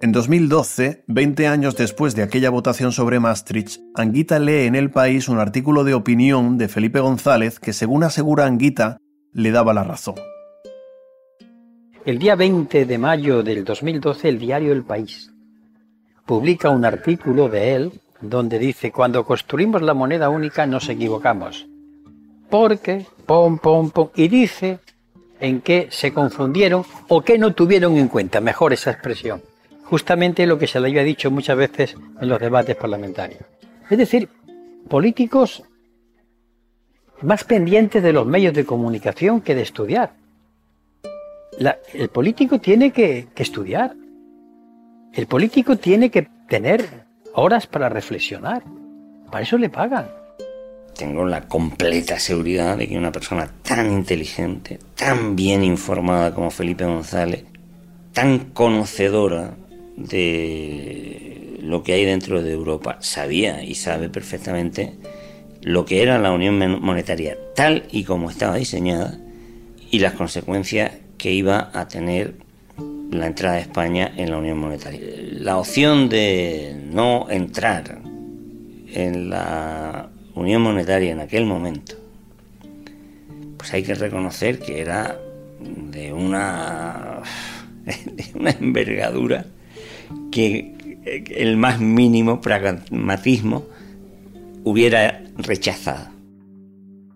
[0.00, 5.28] En 2012, 20 años después de aquella votación sobre Maastricht, Anguita lee en El País
[5.28, 8.98] un artículo de opinión de Felipe González que, según asegura Anguita,
[9.32, 10.14] le daba la razón.
[12.04, 15.32] El día 20 de mayo del 2012, el diario El País
[16.26, 21.66] publica un artículo de él donde dice, cuando construimos la moneda única nos equivocamos.
[22.50, 24.78] Porque, pom, pom, pom, y dice
[25.40, 29.42] en qué se confundieron o qué no tuvieron en cuenta, mejor esa expresión
[29.88, 33.40] justamente lo que se le había dicho muchas veces en los debates parlamentarios.
[33.88, 34.28] Es decir,
[34.86, 35.62] políticos
[37.22, 40.12] más pendientes de los medios de comunicación que de estudiar.
[41.94, 43.94] el político tiene que, que estudiar.
[45.14, 46.84] El político tiene que tener
[47.32, 48.62] horas para reflexionar.
[49.30, 50.10] Para eso le pagan.
[50.98, 56.84] Tengo la completa seguridad de que una persona tan inteligente, tan bien informada como Felipe
[56.84, 57.44] González,
[58.12, 59.54] tan conocedora
[59.96, 64.94] de lo que hay dentro de Europa, sabía y sabe perfectamente
[65.62, 69.16] lo que era la Unión Monetaria tal y como estaba diseñada
[69.92, 72.34] y las consecuencias que iba a tener
[73.12, 75.00] la entrada de España en la Unión Monetaria.
[75.30, 78.00] La opción de no entrar
[78.92, 81.96] en la Unión Monetaria en aquel momento,
[83.56, 85.18] pues hay que reconocer que era
[85.60, 87.20] de una,
[87.84, 89.46] de una envergadura
[90.30, 90.74] que
[91.04, 93.66] el más mínimo pragmatismo
[94.64, 96.08] hubiera rechazado.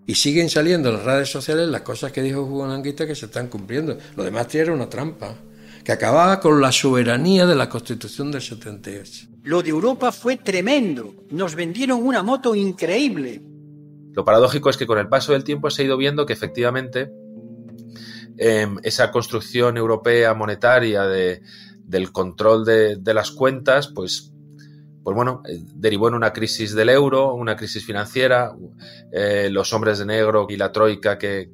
[0.06, 3.26] Y siguen saliendo en las redes sociales las cosas que dijo Hugo Nanguita que se
[3.26, 3.96] están cumpliendo.
[4.16, 5.36] Lo demás era una trampa,
[5.84, 9.31] que acababa con la soberanía de la Constitución del 78.
[9.42, 11.14] Lo de Europa fue tremendo.
[11.30, 13.42] Nos vendieron una moto increíble.
[14.12, 17.10] Lo paradójico es que con el paso del tiempo se ha ido viendo que efectivamente
[18.36, 21.42] em, esa construcción europea monetaria de,
[21.84, 24.32] del control de, las cuentas, pues,
[25.02, 28.54] pues bueno, eh, derivó en una crisis del euro, una crisis financiera,
[29.12, 31.50] eh, los hombres de negro y la troika que,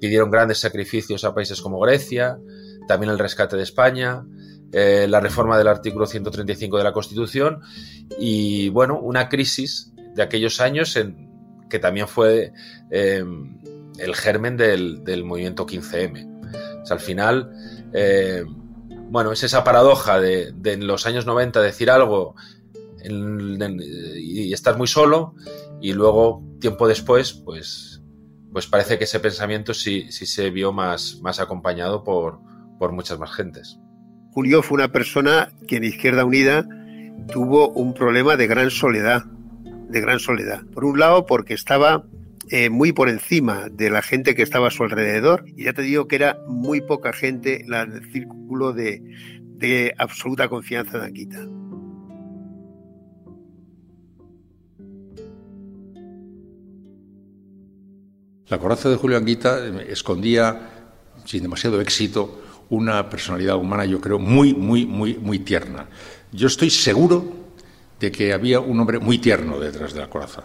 [0.00, 2.38] pidieron grandes sacrificios a países como Grecia,
[2.86, 4.24] también el rescate de España,
[4.72, 7.60] eh, la reforma del artículo 135 de la Constitución
[8.18, 11.30] y, bueno, una crisis de aquellos años en,
[11.70, 12.52] que también fue
[12.90, 16.28] el germen del, movimiento 15M.
[16.90, 17.50] al final,
[19.08, 22.34] bueno, es esa paradoja de, en los años 90 decir algo
[23.04, 25.34] y estar muy solo
[25.80, 27.92] y luego, tiempo después, pues
[28.52, 32.38] pues parece que ese pensamiento sí, sí se vio más, más acompañado por,
[32.78, 33.78] por muchas más gentes.
[34.32, 36.66] Julio fue una persona que en Izquierda Unida
[37.30, 39.24] tuvo un problema de gran soledad,
[39.90, 40.62] de gran soledad.
[40.72, 42.06] Por un lado, porque estaba
[42.48, 45.82] eh, muy por encima de la gente que estaba a su alrededor, y ya te
[45.82, 49.02] digo que era muy poca gente la, el círculo de,
[49.58, 51.46] de absoluta confianza de Anguita.
[58.48, 60.70] La coraza de Julio Anguita eh, escondía,
[61.26, 62.41] sin demasiado éxito,
[62.72, 65.86] una personalidad humana, yo creo, muy, muy, muy, muy tierna.
[66.32, 67.22] Yo estoy seguro
[68.00, 70.44] de que había un hombre muy tierno detrás de la coraza,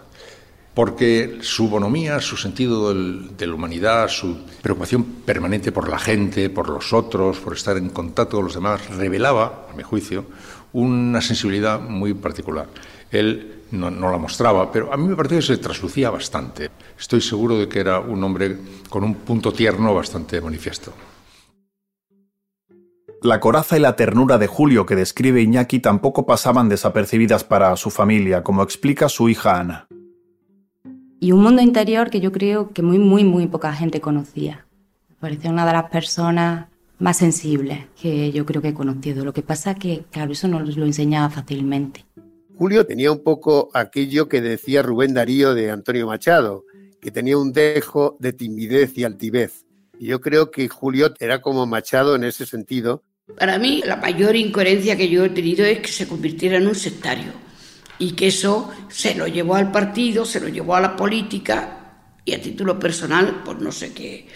[0.74, 6.68] porque su bonomía, su sentido de la humanidad, su preocupación permanente por la gente, por
[6.68, 10.26] los otros, por estar en contacto con los demás, revelaba, a mi juicio,
[10.74, 12.66] una sensibilidad muy particular.
[13.10, 16.68] Él no, no, la mostraba, pero a mí me parece que se traslucía bastante.
[17.00, 18.58] Estoy seguro de que era un hombre
[18.90, 20.92] con un punto tierno bastante manifiesto.
[23.22, 27.90] La coraza y la ternura de Julio que describe Iñaki tampoco pasaban desapercibidas para su
[27.90, 29.88] familia, como explica su hija Ana.
[31.18, 34.66] Y un mundo interior que yo creo que muy, muy, muy poca gente conocía.
[35.08, 36.68] Me parecía una de las personas
[37.00, 39.24] más sensibles que yo creo que he conocido.
[39.24, 42.04] Lo que pasa que, claro, eso no lo enseñaba fácilmente.
[42.56, 46.64] Julio tenía un poco aquello que decía Rubén Darío de Antonio Machado,
[47.00, 49.64] que tenía un dejo de timidez y altivez.
[49.98, 53.02] Y yo creo que Julio era como Machado en ese sentido,
[53.36, 56.74] para mí, la mayor incoherencia que yo he tenido es que se convirtiera en un
[56.74, 57.32] sectario
[57.98, 61.74] y que eso se lo llevó al partido, se lo llevó a la política
[62.24, 64.28] y a título personal, pues no sé qué,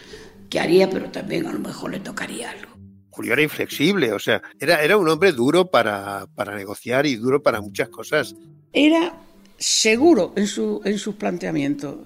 [0.51, 2.73] qué haría, pero también a lo mejor le tocaría algo.
[3.11, 7.43] Julio era inflexible, o sea, era, era un hombre duro para, para negociar y duro
[7.43, 8.35] para muchas cosas.
[8.73, 9.15] Era
[9.59, 11.97] seguro en, su, en sus planteamientos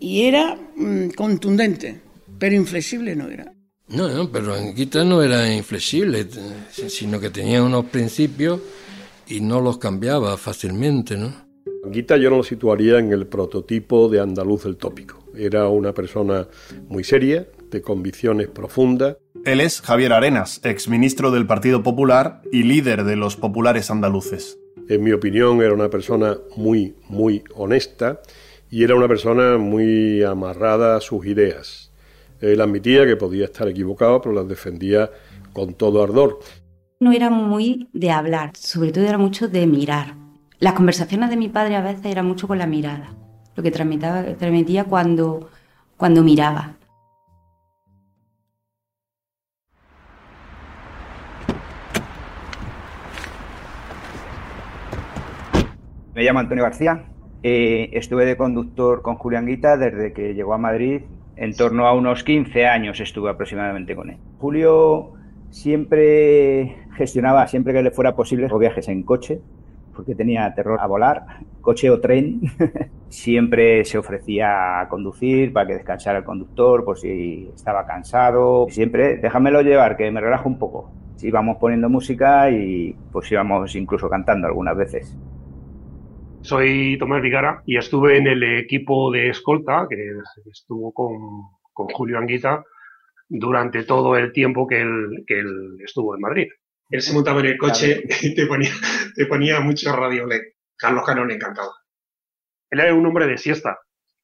[0.00, 2.00] y era mmm, contundente,
[2.38, 3.55] pero inflexible no era.
[3.88, 6.26] No, no, pero Anguita no era inflexible,
[6.70, 8.60] sino que tenía unos principios
[9.28, 11.32] y no los cambiaba fácilmente, ¿no?
[11.84, 15.22] Anguita yo no lo situaría en el prototipo de andaluz del tópico.
[15.36, 16.48] Era una persona
[16.88, 19.18] muy seria, de convicciones profundas.
[19.44, 24.58] Él es Javier Arenas, exministro del Partido Popular y líder de los populares andaluces.
[24.88, 28.20] En mi opinión era una persona muy, muy honesta
[28.68, 31.86] y era una persona muy amarrada a sus ideas
[32.40, 35.10] él admitía que podía estar equivocado, pero las defendía
[35.52, 36.40] con todo ardor.
[37.00, 40.14] No era muy de hablar, sobre todo era mucho de mirar.
[40.58, 43.10] Las conversaciones de mi padre a veces eran mucho con la mirada,
[43.54, 45.50] lo que transmitía, transmitía cuando,
[45.96, 46.74] cuando miraba.
[56.14, 57.04] Me llamo Antonio García.
[57.42, 61.02] Eh, estuve de conductor con Julián Guita desde que llegó a Madrid
[61.36, 64.18] en torno a unos 15 años estuve aproximadamente con él.
[64.38, 65.12] Julio
[65.50, 69.40] siempre gestionaba, siempre que le fuera posible, los viajes en coche,
[69.94, 71.26] porque tenía terror a volar,
[71.60, 72.40] coche o tren.
[73.08, 78.66] siempre se ofrecía a conducir para que descansara el conductor por si estaba cansado.
[78.68, 80.90] Siempre, déjamelo llevar, que me relajo un poco.
[81.22, 85.16] Íbamos poniendo música y pues íbamos incluso cantando algunas veces.
[86.42, 89.96] Soy Tomás Vigara y estuve en el equipo de escolta que
[90.50, 91.16] estuvo con,
[91.72, 92.64] con Julio Anguita
[93.28, 96.48] durante todo el tiempo que él, que él estuvo en Madrid.
[96.90, 98.70] Él se montaba en el coche y te ponía,
[99.14, 100.42] te ponía mucho radio LED.
[100.76, 101.72] Carlos Cano le encantaba.
[102.70, 103.78] Él era un hombre de siesta,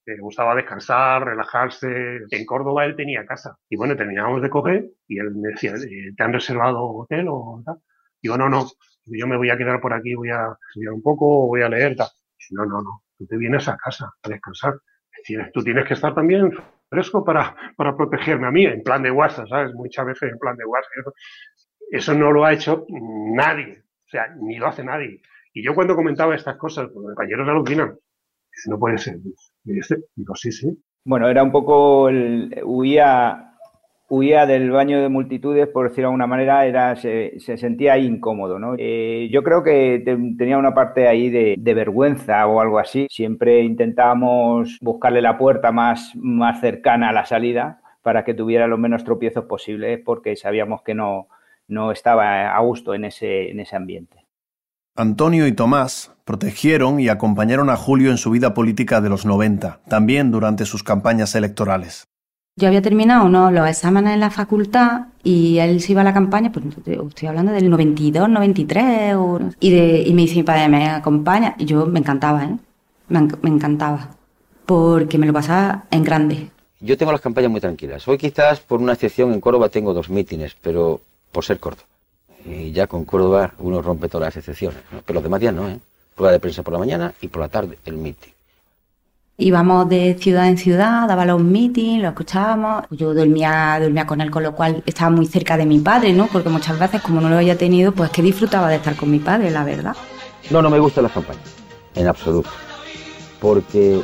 [0.05, 2.21] le gustaba descansar, relajarse.
[2.31, 3.57] En Córdoba él tenía casa.
[3.69, 5.75] Y bueno, terminábamos de coger y él me decía,
[6.17, 7.77] ¿te han reservado hotel o tal?
[8.21, 8.69] Digo, no, no,
[9.07, 11.97] yo me voy a quedar por aquí, voy a estudiar un poco, voy a leer.
[12.51, 14.75] No, no, no, tú te vienes a casa a descansar.
[15.53, 16.53] Tú tienes que estar también
[16.89, 19.75] fresco para, para protegerme a mí, en plan de WhatsApp, ¿sabes?
[19.75, 21.15] Muchas veces en plan de WhatsApp.
[21.91, 25.23] Eso no lo ha hecho nadie, o sea, ni lo hace nadie.
[25.55, 27.97] Y yo cuando comentaba estas cosas, los compañeros alucinan.
[28.67, 29.19] No puede ser.
[29.65, 30.69] Digo, sí, sí.
[31.05, 33.52] Bueno, era un poco, el, huía
[34.15, 38.59] huía del baño de multitudes, por decirlo de alguna manera, era, se, se sentía incómodo.
[38.59, 38.75] ¿no?
[38.77, 43.07] Eh, yo creo que te, tenía una parte ahí de, de, vergüenza o algo así.
[43.09, 48.79] Siempre intentábamos buscarle la puerta más, más cercana a la salida para que tuviera los
[48.79, 51.29] menos tropiezos posibles, porque sabíamos que no,
[51.67, 54.27] no estaba a gusto en ese, en ese ambiente.
[54.95, 59.81] Antonio y Tomás protegieron y acompañaron a Julio en su vida política de los 90,
[59.89, 62.12] también durante sus campañas electorales.
[62.57, 63.51] Yo había terminado ¿no?
[63.51, 67.51] los exámenes en la facultad y él se iba a la campaña, pues estoy hablando
[67.51, 71.87] del 92, 93, o, y, de, y me dice mi padre, me acompaña, y yo
[71.87, 72.57] me encantaba, ¿eh?
[73.09, 74.11] Me, encantaba,
[74.67, 76.51] porque me lo pasaba en grande.
[76.81, 78.07] Yo tengo las campañas muy tranquilas.
[78.07, 81.01] Hoy quizás por una excepción en Córdoba tengo dos mítines, pero
[81.31, 81.87] por ser Córdoba.
[82.45, 84.81] Y ya con Córdoba uno rompe todas las excepciones.
[84.91, 85.79] Pero los demás días no, ¿eh?
[86.15, 88.33] Prueba de prensa por la mañana y por la tarde el mítin.
[89.39, 92.85] Íbamos de ciudad en ciudad, daba los mítines, lo escuchábamos.
[92.91, 96.27] Yo dormía, dormía con él, con lo cual estaba muy cerca de mi padre, ¿no?
[96.27, 99.19] Porque muchas veces, como no lo había tenido, pues que disfrutaba de estar con mi
[99.19, 99.97] padre, la verdad.
[100.51, 101.43] No, no me gustan las campañas,
[101.95, 102.51] en absoluto.
[103.41, 104.01] Porque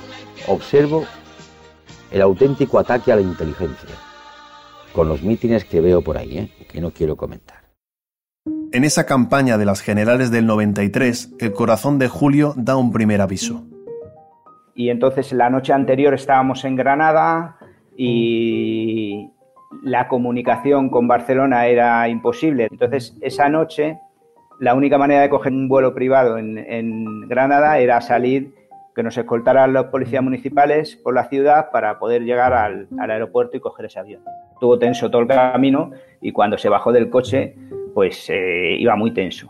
[0.47, 1.05] observo
[2.11, 3.91] el auténtico ataque a la inteligencia,
[4.93, 6.53] con los mítines que veo por ahí, ¿eh?
[6.71, 7.69] que no quiero comentar.
[8.73, 13.21] En esa campaña de las generales del 93, el corazón de Julio da un primer
[13.21, 13.65] aviso.
[14.79, 17.57] Y entonces la noche anterior estábamos en Granada
[17.97, 19.29] y
[19.83, 22.69] la comunicación con Barcelona era imposible.
[22.71, 23.99] Entonces esa noche
[24.61, 28.55] la única manera de coger un vuelo privado en, en Granada era salir
[28.95, 33.61] que nos escoltaran los policías municipales por la ciudad para poder llegar al, aeropuerto y
[33.61, 34.23] coger ese avión.
[34.53, 37.57] Estuvo tenso todo el camino y cuando se bajó del coche,
[37.95, 39.49] pues eh, iba muy tenso.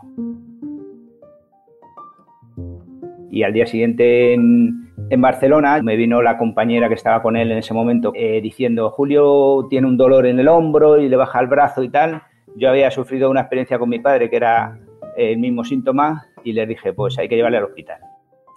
[3.29, 7.57] Y al día siguiente en, Barcelona me vino la compañera que estaba con él en
[7.57, 11.47] ese momento eh, diciendo, Julio tiene un dolor en el hombro y le baja el
[11.47, 12.21] brazo y tal.
[12.55, 14.79] Yo había sufrido una experiencia con mi padre que era
[15.17, 17.97] el mismo síntoma y le dije, pues hay que llevarle al hospital.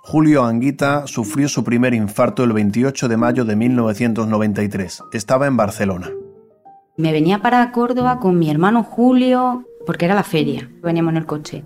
[0.05, 5.05] Julio Anguita sufrió su primer infarto el 28 de mayo de 1993.
[5.13, 6.11] Estaba en Barcelona.
[6.97, 10.69] Me venía para Córdoba con mi hermano Julio, porque era la feria.
[10.83, 11.65] Veníamos en el coche.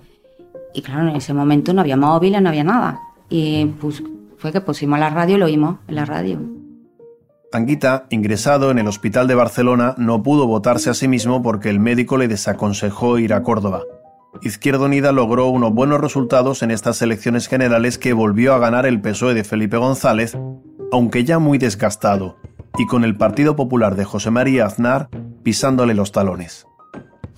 [0.75, 3.01] Y claro, en ese momento no había móviles, no había nada.
[3.31, 4.03] Y pues
[4.39, 6.41] fue que pusimos la radio y lo oímos en la radio.
[7.53, 11.81] Anguita, ingresado en el hospital de Barcelona, no pudo votarse a sí mismo porque el
[11.81, 13.83] médico le desaconsejó ir a Córdoba.
[14.43, 19.01] Izquierda Unida logró unos buenos resultados en estas elecciones generales que volvió a ganar el
[19.01, 20.37] PSOE de Felipe González,
[20.93, 22.37] aunque ya muy desgastado,
[22.77, 25.09] y con el Partido Popular de José María Aznar
[25.43, 26.67] pisándole los talones.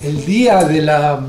[0.01, 1.21] El día de la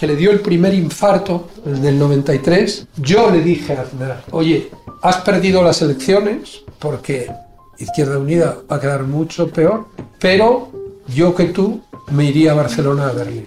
[0.00, 4.70] que le dio el primer infarto, en el 93, yo le dije a Aznar, oye,
[5.02, 7.30] has perdido las elecciones porque
[7.76, 9.88] Izquierda Unida va a quedar mucho peor,
[10.18, 10.72] pero
[11.06, 11.82] yo que tú
[12.12, 13.46] me iría a Barcelona a verle.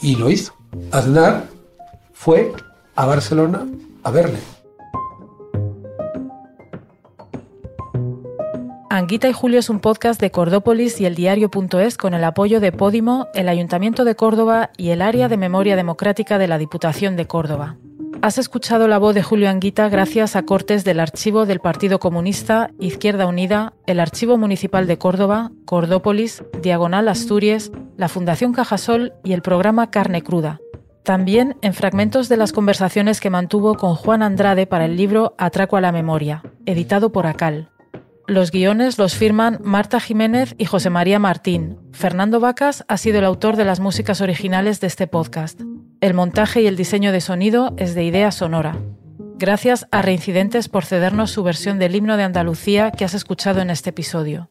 [0.00, 0.54] Y lo hizo.
[0.92, 1.48] Aznar
[2.12, 2.52] fue
[2.94, 3.66] a Barcelona
[4.04, 4.38] a verle.
[8.96, 12.72] Anguita y Julio es un podcast de Cordópolis y el diario.es con el apoyo de
[12.72, 17.26] Podimo, el Ayuntamiento de Córdoba y el Área de Memoria Democrática de la Diputación de
[17.26, 17.76] Córdoba.
[18.22, 22.70] Has escuchado la voz de Julio Anguita gracias a cortes del Archivo del Partido Comunista,
[22.80, 29.42] Izquierda Unida, el Archivo Municipal de Córdoba, Cordópolis, Diagonal Asturias, la Fundación Cajasol y el
[29.42, 30.58] programa Carne Cruda.
[31.02, 35.76] También en fragmentos de las conversaciones que mantuvo con Juan Andrade para el libro Atraco
[35.76, 37.68] a la Memoria, editado por Acal.
[38.28, 41.78] Los guiones los firman Marta Jiménez y José María Martín.
[41.92, 45.60] Fernando Vacas ha sido el autor de las músicas originales de este podcast.
[46.00, 48.78] El montaje y el diseño de sonido es de Idea Sonora.
[49.38, 53.70] Gracias a Reincidentes por cedernos su versión del himno de Andalucía que has escuchado en
[53.70, 54.50] este episodio.